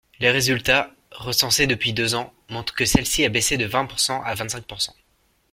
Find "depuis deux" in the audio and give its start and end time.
1.67-2.15